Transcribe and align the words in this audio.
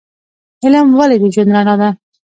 علم 0.63 0.87
ولې 0.97 1.17
د 1.19 1.23
ژوند 1.33 1.51
رڼا 1.55 1.75
ده؟ 1.81 1.89